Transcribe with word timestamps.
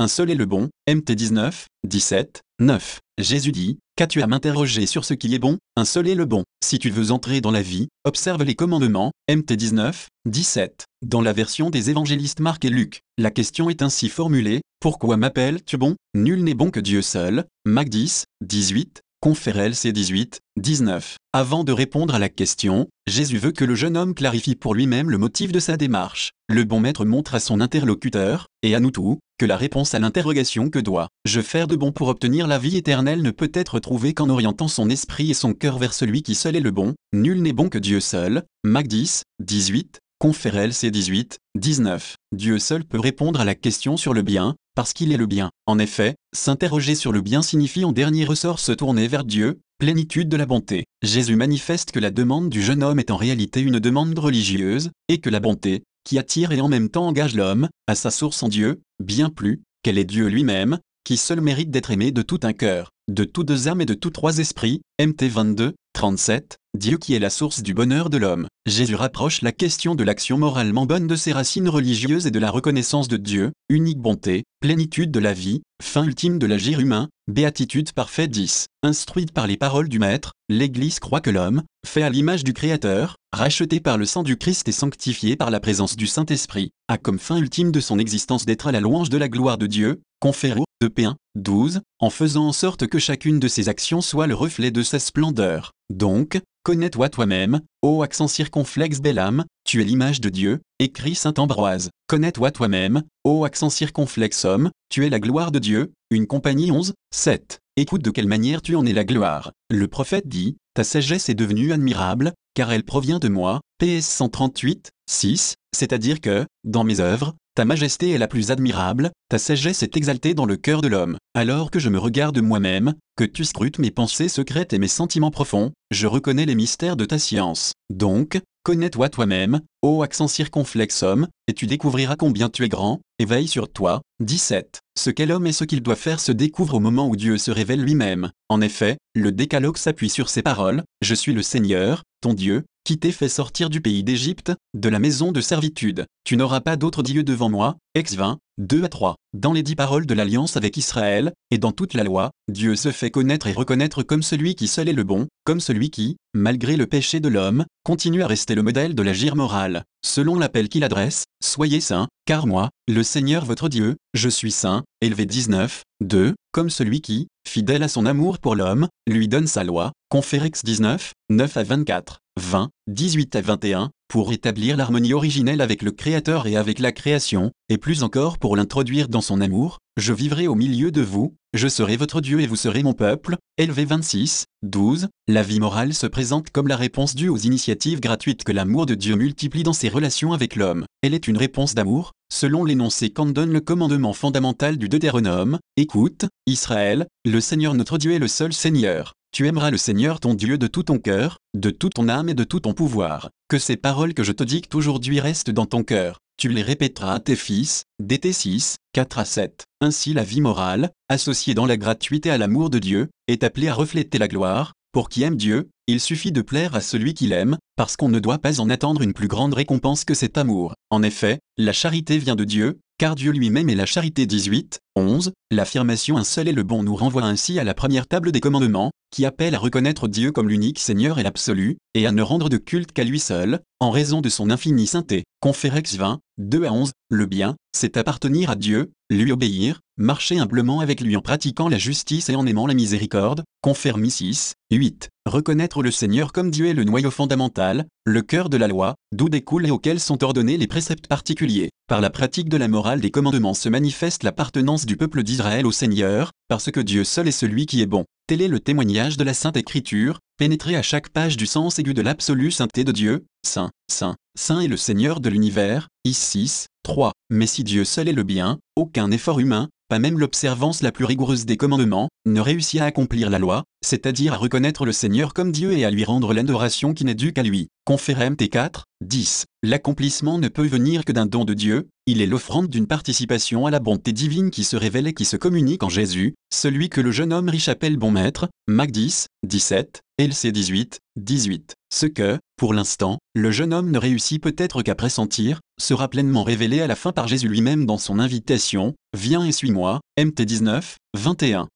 un 0.00 0.08
seul 0.08 0.30
est 0.30 0.34
le 0.34 0.46
bon. 0.46 0.70
MT 0.88 1.12
19, 1.12 1.66
17, 1.86 2.42
9. 2.60 3.00
Jésus 3.18 3.52
dit, 3.52 3.78
Qu'as-tu 3.96 4.22
à 4.22 4.26
m'interroger 4.26 4.86
sur 4.86 5.04
ce 5.04 5.14
qui 5.14 5.32
est 5.34 5.38
bon? 5.38 5.58
Un 5.76 5.84
seul 5.84 6.08
est 6.08 6.16
le 6.16 6.24
bon. 6.24 6.42
Si 6.64 6.80
tu 6.80 6.90
veux 6.90 7.12
entrer 7.12 7.40
dans 7.40 7.52
la 7.52 7.62
vie, 7.62 7.86
observe 8.02 8.42
les 8.42 8.56
commandements. 8.56 9.12
MT 9.30 9.52
19, 9.52 10.08
17. 10.26 10.86
Dans 11.02 11.20
la 11.20 11.32
version 11.32 11.70
des 11.70 11.90
évangélistes 11.90 12.40
Marc 12.40 12.64
et 12.64 12.70
Luc, 12.70 13.02
la 13.18 13.30
question 13.30 13.70
est 13.70 13.82
ainsi 13.82 14.08
formulée 14.08 14.62
Pourquoi 14.80 15.16
m'appelles-tu 15.16 15.76
bon? 15.76 15.94
Nul 16.14 16.42
n'est 16.42 16.54
bon 16.54 16.70
que 16.70 16.80
Dieu 16.80 17.00
seul. 17.00 17.44
Mac 17.64 17.88
10, 17.88 18.24
18. 18.40 19.00
Conférel 19.24 19.74
C 19.74 19.90
18, 19.90 20.40
19. 20.58 21.16
Avant 21.32 21.64
de 21.64 21.72
répondre 21.72 22.14
à 22.14 22.18
la 22.18 22.28
question, 22.28 22.88
Jésus 23.06 23.38
veut 23.38 23.52
que 23.52 23.64
le 23.64 23.74
jeune 23.74 23.96
homme 23.96 24.14
clarifie 24.14 24.54
pour 24.54 24.74
lui-même 24.74 25.08
le 25.08 25.16
motif 25.16 25.50
de 25.50 25.60
sa 25.60 25.78
démarche. 25.78 26.32
Le 26.46 26.64
bon 26.64 26.78
maître 26.78 27.06
montre 27.06 27.34
à 27.34 27.40
son 27.40 27.62
interlocuteur, 27.62 28.48
et 28.62 28.74
à 28.74 28.80
nous 28.80 28.90
tous, 28.90 29.20
que 29.38 29.46
la 29.46 29.56
réponse 29.56 29.94
à 29.94 29.98
l'interrogation 29.98 30.70
que 30.70 30.78
dois-je 30.78 31.40
faire 31.40 31.66
de 31.66 31.76
bon 31.76 31.92
pour 31.92 32.08
obtenir 32.08 32.46
la 32.46 32.58
vie 32.58 32.76
éternelle 32.76 33.22
ne 33.22 33.30
peut 33.30 33.50
être 33.52 33.80
trouvée 33.80 34.14
qu'en 34.14 34.28
orientant 34.28 34.68
son 34.68 34.88
esprit 34.88 35.30
et 35.30 35.34
son 35.34 35.54
cœur 35.54 35.78
vers 35.78 35.92
celui 35.92 36.22
qui 36.22 36.34
seul 36.34 36.56
est 36.56 36.60
le 36.60 36.70
bon. 36.70 36.94
Nul 37.12 37.42
n'est 37.42 37.52
bon 37.52 37.68
que 37.68 37.78
Dieu 37.78 38.00
seul. 38.00 38.44
Mac 38.64 38.86
10, 38.86 39.22
18. 39.40 39.98
Conférel 40.20 40.70
C18, 40.70 41.36
19. 41.56 42.16
Dieu 42.34 42.58
seul 42.58 42.84
peut 42.84 43.00
répondre 43.00 43.40
à 43.40 43.44
la 43.44 43.54
question 43.54 43.96
sur 43.96 44.14
le 44.14 44.22
bien, 44.22 44.54
parce 44.74 44.92
qu'il 44.92 45.12
est 45.12 45.16
le 45.16 45.26
bien. 45.26 45.50
En 45.66 45.78
effet, 45.78 46.14
s'interroger 46.34 46.94
sur 46.94 47.12
le 47.12 47.20
bien 47.20 47.42
signifie 47.42 47.84
en 47.84 47.92
dernier 47.92 48.24
ressort 48.24 48.58
se 48.58 48.72
tourner 48.72 49.08
vers 49.08 49.24
Dieu, 49.24 49.60
plénitude 49.78 50.28
de 50.28 50.36
la 50.36 50.46
bonté. 50.46 50.84
Jésus 51.02 51.36
manifeste 51.36 51.90
que 51.90 52.00
la 52.00 52.10
demande 52.10 52.48
du 52.48 52.62
jeune 52.62 52.82
homme 52.82 53.00
est 53.00 53.10
en 53.10 53.16
réalité 53.16 53.60
une 53.60 53.80
demande 53.80 54.18
religieuse, 54.18 54.92
et 55.08 55.18
que 55.18 55.30
la 55.30 55.40
bonté, 55.40 55.82
qui 56.04 56.18
attire 56.18 56.52
et 56.52 56.60
en 56.60 56.68
même 56.68 56.88
temps 56.88 57.08
engage 57.08 57.34
l'homme, 57.34 57.68
a 57.86 57.94
sa 57.94 58.10
source 58.10 58.42
en 58.42 58.48
Dieu, 58.48 58.80
bien 59.00 59.30
plus, 59.30 59.62
qu'elle 59.82 59.98
est 59.98 60.04
Dieu 60.04 60.26
lui-même, 60.26 60.78
qui 61.04 61.16
seul 61.16 61.40
mérite 61.40 61.70
d'être 61.70 61.90
aimé 61.90 62.10
de 62.10 62.22
tout 62.22 62.40
un 62.42 62.52
cœur, 62.52 62.90
de 63.08 63.24
toutes 63.24 63.48
deux 63.48 63.68
âmes 63.68 63.80
et 63.80 63.86
de 63.86 63.94
tous 63.94 64.10
trois 64.10 64.38
esprits. 64.38 64.80
MT 65.00 65.24
22, 65.24 65.74
37, 65.94 66.58
Dieu 66.76 66.98
qui 66.98 67.14
est 67.14 67.20
la 67.20 67.30
source 67.30 67.62
du 67.62 67.72
bonheur 67.72 68.10
de 68.10 68.18
l'homme. 68.18 68.48
Jésus 68.66 68.96
rapproche 68.96 69.42
la 69.42 69.52
question 69.52 69.94
de 69.94 70.02
l'action 70.02 70.36
moralement 70.36 70.86
bonne 70.86 71.06
de 71.06 71.16
ses 71.16 71.32
racines 71.32 71.68
religieuses 71.68 72.26
et 72.26 72.32
de 72.32 72.38
la 72.38 72.50
reconnaissance 72.50 73.06
de 73.08 73.16
Dieu, 73.16 73.52
unique 73.68 74.00
bonté, 74.00 74.42
plénitude 74.60 75.12
de 75.12 75.20
la 75.20 75.32
vie, 75.32 75.62
fin 75.80 76.04
ultime 76.04 76.38
de 76.38 76.46
l'agir 76.46 76.80
humain, 76.80 77.08
béatitude 77.28 77.92
parfaite 77.92 78.32
10. 78.32 78.66
Instruite 78.82 79.32
par 79.32 79.46
les 79.46 79.56
paroles 79.56 79.88
du 79.88 80.00
Maître, 80.00 80.32
l'Église 80.48 80.98
croit 80.98 81.20
que 81.20 81.30
l'homme, 81.30 81.62
fait 81.86 82.02
à 82.02 82.10
l'image 82.10 82.44
du 82.44 82.52
Créateur, 82.52 83.16
racheté 83.32 83.78
par 83.78 83.96
le 83.96 84.04
sang 84.04 84.24
du 84.24 84.36
Christ 84.36 84.68
et 84.68 84.72
sanctifié 84.72 85.36
par 85.36 85.50
la 85.50 85.60
présence 85.60 85.96
du 85.96 86.08
Saint-Esprit, 86.08 86.70
a 86.88 86.98
comme 86.98 87.20
fin 87.20 87.38
ultime 87.38 87.70
de 87.70 87.80
son 87.80 87.98
existence 87.98 88.44
d'être 88.44 88.66
à 88.66 88.72
la 88.72 88.80
louange 88.80 89.10
de 89.10 89.18
la 89.18 89.28
gloire 89.28 89.58
de 89.58 89.68
Dieu, 89.68 90.02
conféré 90.20 90.60
de 90.82 90.88
P1, 90.88 91.14
12, 91.34 91.80
en 91.98 92.10
faisant 92.10 92.48
en 92.48 92.52
sorte 92.52 92.86
que 92.86 92.98
chacune 92.98 93.40
de 93.40 93.48
ses 93.48 93.68
actions 93.68 94.00
soit 94.00 94.26
le 94.26 94.34
reflet 94.34 94.70
de 94.70 94.82
sa 94.82 94.98
splendeur. 94.98 95.72
Donc, 95.90 96.40
connais-toi 96.62 97.08
toi-même, 97.08 97.60
ô 97.82 98.02
accent 98.02 98.28
circonflexe 98.28 99.00
belle 99.00 99.18
âme, 99.18 99.44
tu 99.64 99.80
es 99.80 99.84
l'image 99.84 100.20
de 100.20 100.28
Dieu, 100.28 100.60
écrit 100.78 101.14
saint 101.14 101.34
Ambroise. 101.36 101.90
Connais-toi 102.06 102.50
toi-même, 102.50 103.02
ô 103.24 103.44
accent 103.44 103.70
circonflexe 103.70 104.44
homme, 104.44 104.70
tu 104.88 105.04
es 105.04 105.10
la 105.10 105.20
gloire 105.20 105.50
de 105.50 105.58
Dieu, 105.58 105.92
une 106.10 106.26
compagnie 106.26 106.70
11, 106.70 106.94
7. 107.12 107.58
Écoute 107.76 108.02
de 108.02 108.10
quelle 108.10 108.28
manière 108.28 108.62
tu 108.62 108.76
en 108.76 108.86
es 108.86 108.92
la 108.92 109.04
gloire. 109.04 109.52
Le 109.68 109.88
prophète 109.88 110.28
dit, 110.28 110.56
ta 110.74 110.84
sagesse 110.84 111.28
est 111.28 111.34
devenue 111.34 111.72
admirable, 111.72 112.32
car 112.54 112.72
elle 112.72 112.84
provient 112.84 113.18
de 113.18 113.28
moi, 113.28 113.60
PS 113.78 114.06
138, 114.06 114.90
6, 115.10 115.56
c'est-à-dire 115.74 116.20
que, 116.20 116.46
dans 116.62 116.84
mes 116.84 117.00
œuvres, 117.00 117.34
ta 117.54 117.64
majesté 117.64 118.10
est 118.10 118.18
la 118.18 118.26
plus 118.26 118.50
admirable, 118.50 119.12
ta 119.28 119.38
sagesse 119.38 119.84
est 119.84 119.96
exaltée 119.96 120.34
dans 120.34 120.44
le 120.44 120.56
cœur 120.56 120.80
de 120.80 120.88
l'homme. 120.88 121.16
Alors 121.34 121.70
que 121.70 121.78
je 121.78 121.88
me 121.88 121.98
regarde 121.98 122.40
moi-même, 122.40 122.94
que 123.16 123.24
tu 123.24 123.44
scrutes 123.44 123.78
mes 123.78 123.92
pensées 123.92 124.28
secrètes 124.28 124.72
et 124.72 124.78
mes 124.78 124.88
sentiments 124.88 125.30
profonds, 125.30 125.72
je 125.92 126.08
reconnais 126.08 126.46
les 126.46 126.56
mystères 126.56 126.96
de 126.96 127.04
ta 127.04 127.18
science. 127.18 127.72
Donc, 127.90 128.40
connais-toi 128.64 129.08
toi-même, 129.08 129.60
ô 129.82 130.02
accent 130.02 130.26
circonflexe 130.26 131.04
homme, 131.04 131.28
et 131.46 131.52
tu 131.52 131.66
découvriras 131.66 132.16
combien 132.16 132.48
tu 132.48 132.64
es 132.64 132.68
grand, 132.68 133.00
et 133.20 133.24
veille 133.24 133.46
sur 133.46 133.70
toi. 133.70 134.02
17. 134.20 134.80
Ce 134.98 135.10
qu'est 135.10 135.26
l'homme 135.26 135.46
et 135.46 135.52
ce 135.52 135.64
qu'il 135.64 135.82
doit 135.82 135.94
faire 135.94 136.18
se 136.18 136.32
découvre 136.32 136.74
au 136.74 136.80
moment 136.80 137.08
où 137.08 137.14
Dieu 137.14 137.38
se 137.38 137.52
révèle 137.52 137.82
lui-même. 137.82 138.30
En 138.48 138.60
effet, 138.60 138.96
le 139.14 139.30
décalogue 139.30 139.76
s'appuie 139.76 140.10
sur 140.10 140.28
ces 140.28 140.42
paroles, 140.42 140.82
Je 141.02 141.14
suis 141.14 141.32
le 141.32 141.42
Seigneur, 141.42 142.02
ton 142.20 142.34
Dieu, 142.34 142.64
qui 142.84 142.98
t'ai 142.98 143.12
fait 143.12 143.28
sortir 143.28 143.70
du 143.70 143.80
pays 143.80 144.04
d'Égypte, 144.04 144.52
de 144.74 144.88
la 144.88 144.98
maison 144.98 145.32
de 145.32 145.40
servitude. 145.40 146.06
Tu 146.24 146.36
n'auras 146.36 146.60
pas 146.60 146.76
d'autre 146.76 147.02
Dieu 147.02 147.22
devant 147.22 147.48
moi. 147.48 147.76
Ex 147.94 148.14
20, 148.14 148.38
2 148.58 148.84
à 148.84 148.88
3. 148.88 149.16
Dans 149.32 149.52
les 149.52 149.62
dix 149.62 149.74
paroles 149.74 150.06
de 150.06 150.14
l'alliance 150.14 150.56
avec 150.56 150.76
Israël, 150.76 151.32
et 151.50 151.58
dans 151.58 151.72
toute 151.72 151.94
la 151.94 152.04
loi, 152.04 152.30
Dieu 152.48 152.76
se 152.76 152.92
fait 152.92 153.10
connaître 153.10 153.46
et 153.46 153.52
reconnaître 153.52 154.02
comme 154.02 154.22
celui 154.22 154.54
qui 154.54 154.68
seul 154.68 154.88
est 154.88 154.92
le 154.92 155.04
bon, 155.04 155.26
comme 155.44 155.60
celui 155.60 155.90
qui, 155.90 156.16
malgré 156.34 156.76
le 156.76 156.86
péché 156.86 157.20
de 157.20 157.28
l'homme, 157.28 157.64
continue 157.84 158.22
à 158.22 158.26
rester 158.26 158.54
le 158.54 158.62
modèle 158.62 158.94
de 158.94 159.02
l'agir 159.02 159.34
moral. 159.34 159.84
Selon 160.04 160.38
l'appel 160.38 160.68
qu'il 160.68 160.84
adresse, 160.84 161.24
Soyez 161.44 161.80
saints, 161.80 162.08
car 162.24 162.46
moi, 162.46 162.70
le 162.88 163.02
Seigneur 163.02 163.44
votre 163.44 163.68
Dieu, 163.68 163.96
je 164.14 164.30
suis 164.30 164.50
saint. 164.50 164.82
Élevé 165.02 165.26
19, 165.26 165.82
2, 166.00 166.34
comme 166.52 166.70
celui 166.70 167.02
qui, 167.02 167.28
fidèle 167.46 167.82
à 167.82 167.88
son 167.88 168.06
amour 168.06 168.38
pour 168.38 168.54
l'homme, 168.54 168.88
lui 169.06 169.28
donne 169.28 169.46
sa 169.46 169.62
loi. 169.62 169.92
Conférex 170.08 170.64
19, 170.64 171.12
9 171.28 171.56
à 171.58 171.62
24. 171.62 172.20
20, 172.40 172.70
18 172.88 173.36
à 173.36 173.40
21, 173.40 173.90
pour 174.08 174.32
établir 174.32 174.76
l'harmonie 174.76 175.14
originelle 175.14 175.60
avec 175.60 175.82
le 175.82 175.92
Créateur 175.92 176.46
et 176.46 176.56
avec 176.56 176.80
la 176.80 176.90
création, 176.90 177.52
et 177.68 177.78
plus 177.78 178.02
encore 178.02 178.38
pour 178.38 178.56
l'introduire 178.56 179.08
dans 179.08 179.20
son 179.20 179.40
amour, 179.40 179.78
je 179.96 180.12
vivrai 180.12 180.48
au 180.48 180.56
milieu 180.56 180.90
de 180.90 181.00
vous, 181.00 181.36
je 181.52 181.68
serai 181.68 181.96
votre 181.96 182.20
Dieu 182.20 182.40
et 182.40 182.48
vous 182.48 182.56
serez 182.56 182.82
mon 182.82 182.92
peuple. 182.92 183.36
Élevé 183.56 183.84
26, 183.84 184.46
12, 184.62 185.08
la 185.28 185.44
vie 185.44 185.60
morale 185.60 185.94
se 185.94 186.08
présente 186.08 186.50
comme 186.50 186.66
la 186.66 186.76
réponse 186.76 187.14
due 187.14 187.28
aux 187.28 187.36
initiatives 187.36 188.00
gratuites 188.00 188.42
que 188.42 188.52
l'amour 188.52 188.86
de 188.86 188.96
Dieu 188.96 189.14
multiplie 189.14 189.62
dans 189.62 189.72
ses 189.72 189.88
relations 189.88 190.32
avec 190.32 190.56
l'homme. 190.56 190.86
Elle 191.02 191.14
est 191.14 191.28
une 191.28 191.38
réponse 191.38 191.76
d'amour, 191.76 192.12
selon 192.32 192.64
l'énoncé 192.64 193.10
qu'en 193.10 193.26
donne 193.26 193.52
le 193.52 193.60
commandement 193.60 194.12
fondamental 194.12 194.76
du 194.76 194.88
Deutéronome, 194.88 195.58
Écoute, 195.76 196.26
Israël, 196.46 197.06
le 197.24 197.40
Seigneur 197.40 197.74
notre 197.74 197.96
Dieu 197.96 198.12
est 198.12 198.18
le 198.18 198.28
seul 198.28 198.52
Seigneur. 198.52 199.14
Tu 199.34 199.48
aimeras 199.48 199.72
le 199.72 199.78
Seigneur 199.78 200.20
ton 200.20 200.34
Dieu 200.34 200.58
de 200.58 200.68
tout 200.68 200.84
ton 200.84 201.00
cœur, 201.00 201.38
de 201.54 201.70
toute 201.70 201.94
ton 201.94 202.08
âme 202.08 202.28
et 202.28 202.34
de 202.34 202.44
tout 202.44 202.60
ton 202.60 202.72
pouvoir. 202.72 203.30
Que 203.48 203.58
ces 203.58 203.76
paroles 203.76 204.14
que 204.14 204.22
je 204.22 204.30
te 204.30 204.44
dicte 204.44 204.76
aujourd'hui 204.76 205.18
restent 205.18 205.50
dans 205.50 205.66
ton 205.66 205.82
cœur. 205.82 206.20
Tu 206.36 206.48
les 206.48 206.62
répéteras 206.62 207.14
à 207.14 207.18
tes 207.18 207.34
fils, 207.34 207.82
DT 207.98 208.32
6, 208.32 208.76
4 208.92 209.18
à 209.18 209.24
7. 209.24 209.64
Ainsi 209.80 210.14
la 210.14 210.22
vie 210.22 210.40
morale, 210.40 210.92
associée 211.08 211.54
dans 211.54 211.66
la 211.66 211.76
gratuité 211.76 212.30
à 212.30 212.38
l'amour 212.38 212.70
de 212.70 212.78
Dieu, 212.78 213.08
est 213.26 213.42
appelée 213.42 213.66
à 213.66 213.74
refléter 213.74 214.18
la 214.18 214.28
gloire. 214.28 214.72
Pour 214.92 215.08
qui 215.08 215.24
aime 215.24 215.34
Dieu, 215.34 215.68
il 215.88 215.98
suffit 215.98 216.30
de 216.30 216.40
plaire 216.40 216.76
à 216.76 216.80
celui 216.80 217.12
qu'il 217.12 217.32
aime, 217.32 217.58
parce 217.74 217.96
qu'on 217.96 218.08
ne 218.08 218.20
doit 218.20 218.38
pas 218.38 218.60
en 218.60 218.70
attendre 218.70 219.02
une 219.02 219.14
plus 219.14 219.26
grande 219.26 219.54
récompense 219.54 220.04
que 220.04 220.14
cet 220.14 220.38
amour. 220.38 220.74
En 220.90 221.02
effet, 221.02 221.40
la 221.58 221.72
charité 221.72 222.18
vient 222.18 222.36
de 222.36 222.44
Dieu, 222.44 222.78
car 222.98 223.14
Dieu 223.14 223.32
lui-même 223.32 223.68
est 223.68 223.74
la 223.74 223.86
charité 223.86 224.26
18, 224.26 224.78
11, 224.96 225.32
l'affirmation 225.50 226.16
un 226.16 226.24
seul 226.24 226.48
est 226.48 226.52
le 226.52 226.62
bon 226.62 226.82
nous 226.82 226.94
renvoie 226.94 227.24
ainsi 227.24 227.58
à 227.58 227.64
la 227.64 227.74
première 227.74 228.06
table 228.06 228.32
des 228.32 228.40
commandements, 228.40 228.90
qui 229.10 229.24
appelle 229.24 229.54
à 229.54 229.58
reconnaître 229.58 230.08
Dieu 230.08 230.32
comme 230.32 230.48
l'unique 230.48 230.78
Seigneur 230.78 231.18
et 231.18 231.22
l'absolu, 231.22 231.78
et 231.94 232.06
à 232.06 232.12
ne 232.12 232.22
rendre 232.22 232.48
de 232.48 232.56
culte 232.56 232.92
qu'à 232.92 233.04
lui 233.04 233.20
seul, 233.20 233.60
en 233.80 233.90
raison 233.90 234.20
de 234.20 234.28
son 234.28 234.50
infinie 234.50 234.86
sainteté. 234.86 235.24
Conférex 235.40 235.96
20, 235.96 236.20
2 236.38 236.64
à 236.64 236.72
11, 236.72 236.92
le 237.10 237.26
bien, 237.26 237.56
c'est 237.72 237.96
appartenir 237.96 238.50
à 238.50 238.56
Dieu, 238.56 238.92
lui 239.10 239.32
obéir, 239.32 239.80
marcher 239.96 240.38
humblement 240.38 240.80
avec 240.80 241.00
lui 241.00 241.16
en 241.16 241.20
pratiquant 241.20 241.68
la 241.68 241.78
justice 241.78 242.28
et 242.28 242.36
en 242.36 242.46
aimant 242.46 242.66
la 242.66 242.74
miséricorde. 242.74 243.44
Confirmi 243.62 244.10
6, 244.10 244.54
8. 244.70 245.08
Reconnaître 245.26 245.82
le 245.82 245.90
Seigneur 245.90 246.32
comme 246.32 246.50
Dieu 246.50 246.66
est 246.66 246.74
le 246.74 246.84
noyau 246.84 247.10
fondamental, 247.10 247.86
le 248.04 248.22
cœur 248.22 248.50
de 248.50 248.56
la 248.56 248.68
loi, 248.68 248.94
d'où 249.12 249.28
découlent 249.28 249.66
et 249.66 249.70
auquel 249.70 250.00
sont 250.00 250.22
ordonnés 250.22 250.58
les 250.58 250.66
préceptes 250.66 251.06
particuliers. 251.06 251.70
Par 251.88 252.00
la 252.00 252.10
pratique 252.10 252.48
de 252.48 252.56
la 252.56 252.68
morale 252.68 253.00
des 253.00 253.10
commandements 253.10 253.54
se 253.54 253.68
manifeste 253.68 254.22
l'appartenance 254.22 254.86
du 254.86 254.96
peuple 254.96 255.22
d'Israël 255.22 255.66
au 255.66 255.72
Seigneur, 255.72 256.32
parce 256.48 256.70
que 256.70 256.80
Dieu 256.80 257.04
seul 257.04 257.28
est 257.28 257.32
celui 257.32 257.66
qui 257.66 257.80
est 257.80 257.86
bon. 257.86 258.04
Tel 258.26 258.42
est 258.42 258.48
le 258.48 258.60
témoignage 258.60 259.16
de 259.16 259.24
la 259.24 259.34
Sainte 259.34 259.56
Écriture, 259.56 260.18
pénétré 260.38 260.76
à 260.76 260.82
chaque 260.82 261.10
page 261.10 261.36
du 261.36 261.46
sens 261.46 261.78
aigu 261.78 261.94
de 261.94 262.02
l'absolue 262.02 262.50
sainteté 262.50 262.84
de 262.84 262.92
Dieu, 262.92 263.24
Saint, 263.46 263.70
Saint, 263.90 264.16
Saint 264.38 264.60
est 264.60 264.68
le 264.68 264.76
Seigneur 264.76 265.20
de 265.20 265.28
l'univers, 265.28 265.88
Ici 266.04 266.48
6, 266.48 266.66
3. 266.82 267.12
Mais 267.30 267.46
si 267.46 267.64
Dieu 267.64 267.84
seul 267.84 268.08
est 268.08 268.12
le 268.12 268.24
bien, 268.24 268.58
aucun 268.76 269.10
effort 269.10 269.40
humain, 269.40 269.68
même 269.98 270.18
l'observance 270.18 270.82
la 270.82 270.92
plus 270.92 271.04
rigoureuse 271.04 271.46
des 271.46 271.56
commandements, 271.56 272.08
ne 272.26 272.40
réussit 272.40 272.80
à 272.80 272.86
accomplir 272.86 273.30
la 273.30 273.38
loi, 273.38 273.64
c'est-à-dire 273.84 274.34
à 274.34 274.36
reconnaître 274.36 274.86
le 274.86 274.92
Seigneur 274.92 275.34
comme 275.34 275.52
Dieu 275.52 275.72
et 275.72 275.84
à 275.84 275.90
lui 275.90 276.04
rendre 276.04 276.32
l'adoration 276.32 276.94
qui 276.94 277.04
n'est 277.04 277.14
due 277.14 277.32
qu'à 277.32 277.42
lui. 277.42 277.68
Conférem 277.84 278.34
T4, 278.34 278.84
10. 279.02 279.44
L'accomplissement 279.62 280.38
ne 280.38 280.48
peut 280.48 280.66
venir 280.66 281.04
que 281.04 281.12
d'un 281.12 281.26
don 281.26 281.44
de 281.44 281.54
Dieu, 281.54 281.88
il 282.06 282.20
est 282.20 282.26
l'offrande 282.26 282.68
d'une 282.68 282.86
participation 282.86 283.66
à 283.66 283.70
la 283.70 283.80
bonté 283.80 284.12
divine 284.12 284.50
qui 284.50 284.64
se 284.64 284.76
révèle 284.76 285.06
et 285.06 285.14
qui 285.14 285.24
se 285.24 285.36
communique 285.36 285.82
en 285.82 285.88
Jésus, 285.88 286.34
celui 286.52 286.88
que 286.88 287.00
le 287.00 287.10
jeune 287.10 287.32
homme 287.32 287.48
riche 287.48 287.68
appelle 287.68 287.96
bon 287.96 288.10
maître, 288.10 288.48
Mac 288.66 288.90
10, 288.90 289.26
17, 289.46 290.00
LC 290.18 290.52
18, 290.52 290.98
18. 291.16 291.74
Ce 291.94 292.06
que, 292.06 292.40
pour 292.56 292.74
l'instant, 292.74 293.18
le 293.36 293.52
jeune 293.52 293.72
homme 293.72 293.92
ne 293.92 293.98
réussit 293.98 294.42
peut-être 294.42 294.82
qu'à 294.82 294.96
pressentir, 294.96 295.60
sera 295.80 296.08
pleinement 296.08 296.42
révélé 296.42 296.80
à 296.80 296.88
la 296.88 296.96
fin 296.96 297.12
par 297.12 297.28
Jésus 297.28 297.46
lui-même 297.46 297.86
dans 297.86 297.98
son 297.98 298.18
invitation, 298.18 298.94
Viens 299.16 299.44
et 299.44 299.52
suis-moi, 299.52 300.00
MT 300.18 300.42
19, 300.42 300.96
21. 301.16 301.68